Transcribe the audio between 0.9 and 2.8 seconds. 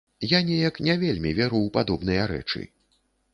вельмі веру ў падобныя рэчы.